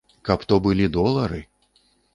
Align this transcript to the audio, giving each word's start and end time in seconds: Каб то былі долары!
Каб 0.29 0.45
то 0.53 0.59
былі 0.69 0.89
долары! 0.97 1.47